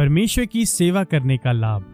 [0.00, 1.84] परमेश्वर की सेवा करने का लाभ।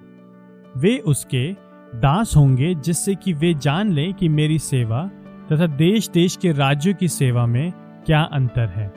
[0.76, 1.52] वे उसके
[1.94, 5.10] दास होंगे जिससे कि वे जान लें कि मेरी सेवा
[5.52, 7.72] तथा देश देश के राज्यों की सेवा में
[8.06, 8.94] क्या अंतर है।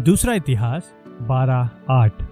[0.00, 2.22] दूसरा इतिहास, बारह आठ।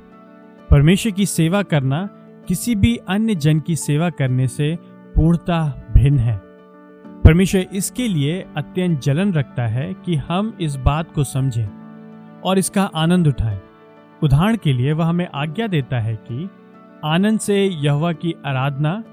[0.71, 2.09] परमेश्वर की सेवा करना
[2.49, 4.79] किसी भी अन्य जन की सेवा करने से
[5.15, 6.37] पूर्णता भिन्न है।
[7.25, 11.69] परमेश्वर इसके लिए अत्यंत जलन रखता है कि हम इस बात को समझें
[12.41, 13.61] और इसका आनंद उठाएँ।
[14.23, 16.51] उदाहरण के लिए वह हमें आज्ञा देता है कि
[17.05, 19.05] आनंद से यहवा की आराधना,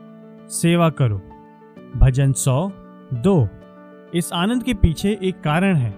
[0.47, 1.21] सेवा करो।
[1.97, 2.71] भजन सौ,
[3.13, 3.49] दो।
[4.13, 5.95] इस आनंद के पीछे एक कारण है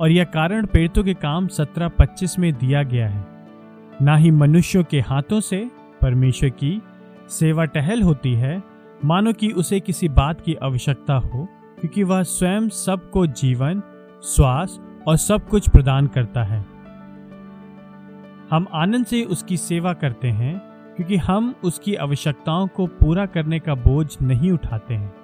[0.00, 3.26] और यह कारण पेड़ों के काम सत्रह पच्चीस में दिया गया है।
[4.02, 5.70] ना ही मनुष्यों के हाथों से
[6.02, 6.82] परमेश्वर की
[7.28, 8.62] सेवा टहल होती है,
[9.04, 11.48] मानो कि उसे किसी बात की आवश्यकता हो,
[11.80, 13.82] क्योंकि वह स्वयं सबको जीवन
[14.24, 16.75] श्वास और सब कुछ प्रदान करता है।
[18.50, 20.58] हम आनंद से उसकी सेवा करते हैं,
[20.96, 25.14] क्योंकि हम उसकी आवश्यकताओं को पूरा करने का बोझ नहीं उठाते हैं।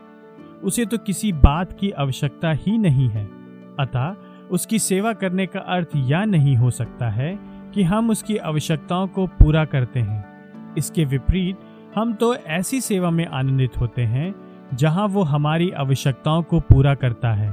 [0.64, 3.24] उसे तो किसी बात की आवश्यकता ही नहीं है।
[3.80, 4.16] अतः
[4.50, 7.38] उसकी सेवा करने का अर्थ यह नहीं हो सकता है
[7.74, 10.24] कि हम उसकी आवश्यकताओं को पूरा करते हैं।
[10.78, 11.56] इसके विपरीत,
[11.96, 14.34] हम तो ऐसी सेवा में आनंदित होते हैं,
[14.74, 17.52] जहाँ वो हमारी आवश्यकताओं को पूरा करता है।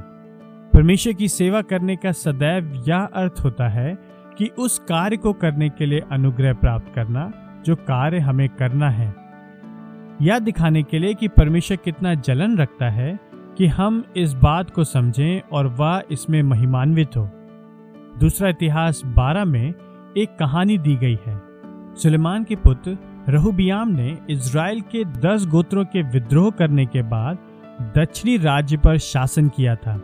[0.74, 4.09] परमेश्वर की सेवा करने का सदैव यह अर्थ होता है
[4.40, 7.34] कि उस कार्य को करने के लिए अनुग्रह प्राप्त करना
[7.66, 9.16] जो कार्य हमें करना है।
[10.22, 13.20] यह दिखाने के लिए कि परमेश्वर कितना जलन रखता है
[13.58, 17.30] कि हम इस बात को समझें और वह इसमें महिमान्वित हो।
[18.20, 19.74] दूसरा इतिहास 12 में
[20.18, 21.42] एक कहानी दी गई है।
[21.96, 22.98] सुलेमान के पुत्र
[23.30, 27.38] रहुबियाम ने इज़राइल के दस गोत्रों के विद्रोह करने के बाद
[27.98, 30.02] दक्षिणी राज्य पर शासन किया था।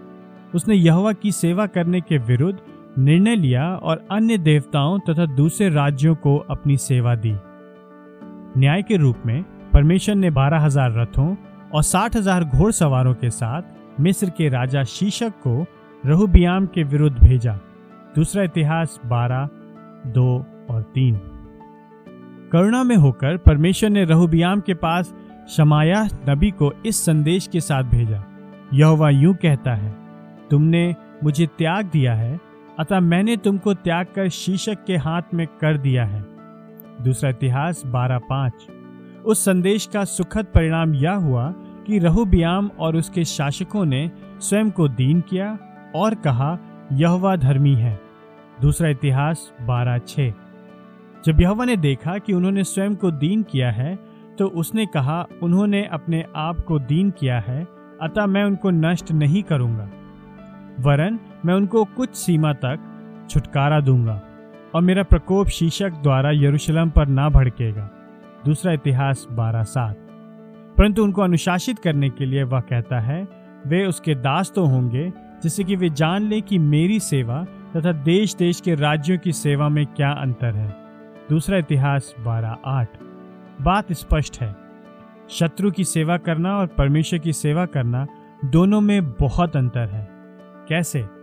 [0.55, 2.59] उसने यहवा की सेवा करने के विरुद्ध
[2.95, 7.33] निर्णय लिया और अन्य देवताओं तथा दूसरे राज्यों को अपनी सेवा दी।
[8.57, 9.43] न्याय के रूप में
[9.73, 11.35] परमेश्वर ने बारह हज़ार रथों
[11.73, 15.65] और साठ हज़ार घोड़सवारों के साथ मिस्र के राजा शीशक को
[16.03, 17.53] रहुबियाम के विरुद्ध भेजा।
[18.15, 19.49] दूसरा इतिहास बारह,
[20.07, 21.15] दो और तीन।
[22.51, 25.13] करुणा में होकर परमेश्वर ने रहुबियाम के पास
[25.49, 28.23] शमाया नबी को इस संदेश के साथ भेजा।
[28.73, 29.93] यह यूँ कहता है,
[30.49, 32.39] तुमने मुझे त्याग दिया है
[32.79, 36.21] अतः मैंने तुमको त्याग कर शीशक के हाथ में कर दिया है।
[37.03, 38.67] दूसरा इतिहास, बारह पाँच।
[39.25, 41.51] उस संदेश का सुखद परिणाम यह हुआ
[41.87, 45.57] कि रहुबियाम और उसके शासकों ने स्वयं को दीन किया
[45.95, 46.57] और कहा,
[46.91, 47.99] यहवा धर्मी है।
[48.61, 50.19] दूसरा इतिहास, बारह छ।
[51.25, 53.95] जब यहवा ने देखा कि उन्होंने स्वयं को दीन किया है
[54.37, 57.61] तो उसने कहा, उन्होंने अपने आप को दीन किया है,
[58.01, 59.89] अतः मैं उनको नष्ट नहीं करूँगा।
[60.79, 62.79] वरन मैं उनको कुछ सीमा तक
[63.29, 64.21] छुटकारा दूँगा
[64.75, 67.89] और मेरा प्रकोप शीशक द्वारा यरूशलेम पर ना भड़केगा।
[68.45, 69.95] दूसरा इतिहास बारह सात।
[70.77, 73.27] परंतु उनको अनुशासित करने के लिए वह कहता है,
[73.67, 75.13] वे उसके दास तो होंगे,
[75.43, 79.69] जिससे कि वे जान ले कि मेरी सेवा तथा देश देश के राज्यों की सेवा
[79.69, 80.75] में क्या अंतर है।
[81.29, 82.89] दूसरा इतिहास बारह आठ।
[83.61, 84.55] बात स्पष्ट है।
[85.29, 88.07] शत्रु की सेवा करना और परमेश्वर की सेवा करना
[88.45, 90.07] दोनों में बहुत अंतर है।
[90.69, 91.14] कैसे?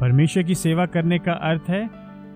[0.00, 1.86] परमेश्वर की सेवा करने का अर्थ है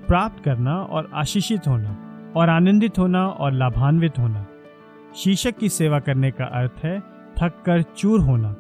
[0.07, 1.97] प्राप्त करना और आशीषित होना,
[2.37, 4.47] और आनंदित होना और लाभान्वित होना।
[5.17, 6.99] शीशक की सेवा करने का अर्थ है
[7.39, 8.55] थक कर चूर होना,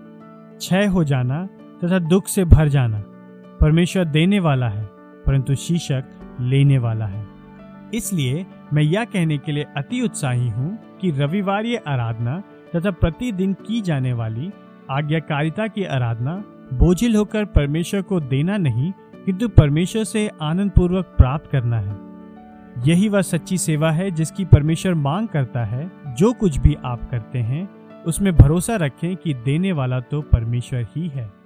[0.58, 1.46] क्षय हो जाना
[1.84, 3.02] तथा दुख से भर जाना।
[3.60, 4.84] परमेश्वर देने वाला है,
[5.26, 7.26] परंतु शीशक लेने वाला है।
[7.94, 12.42] इसलिए मैं यह कहने के लिए अति उत्साही हूँ कि रविवार आराधना
[12.76, 14.50] तथा प्रतिदिन की जाने वाली
[14.90, 16.42] आज्ञाकारिता की आराधना
[16.74, 18.92] बोझिल होकर परमेश्वर को देना नहीं,
[19.24, 21.96] किंतु परमेश्वर से आनंद पूर्वक प्राप्त करना है।
[22.88, 27.38] यही वह सच्ची सेवा है जिसकी परमेश्वर मांग करता है। जो कुछ भी आप करते
[27.38, 27.68] हैं,
[28.04, 31.39] उसमें भरोसा रखें कि देने वाला तो परमेश्वर ही है।